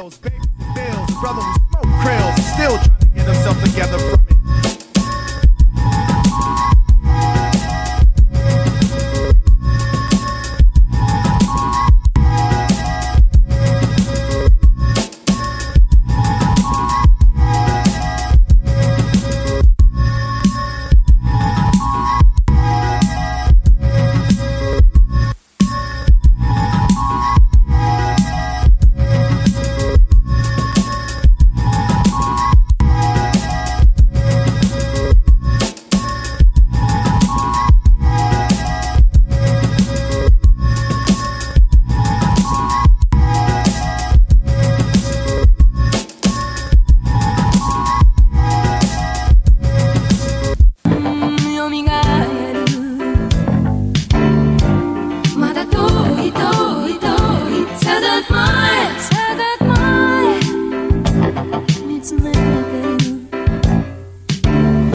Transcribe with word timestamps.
bills, 0.00 0.16
baby 0.18 0.36
bills, 0.74 1.10
brother 1.20 1.42
smoke 1.68 1.92
krills, 2.00 2.36